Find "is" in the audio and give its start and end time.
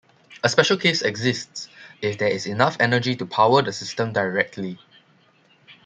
2.29-2.47